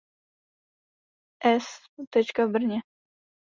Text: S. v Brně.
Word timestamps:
S. 1.41 1.67
v 2.37 2.47
Brně. 2.47 2.81